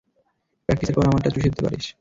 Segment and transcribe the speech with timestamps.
[0.69, 1.85] প্র্যাকটিসের পর আমারটা চুষে দিতে পারিস।